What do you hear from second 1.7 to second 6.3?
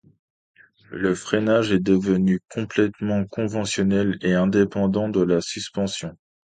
est devenu complètement conventionnel et indépendant de la suspension.